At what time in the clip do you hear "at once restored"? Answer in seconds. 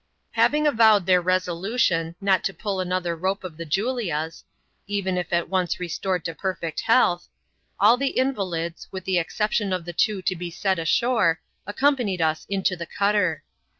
5.31-6.25